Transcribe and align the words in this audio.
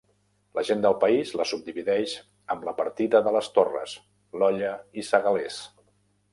La 0.59 0.61
gent 0.69 0.79
del 0.85 0.95
país 1.03 1.33
la 1.41 1.45
subdivideix 1.49 2.15
amb 2.55 2.67
la 2.69 2.75
partida 2.81 3.23
de 3.29 3.35
les 3.37 3.53
Torres, 3.59 3.97
l'Olla 4.41 4.75
i 5.03 5.09
Segalers. 5.13 5.65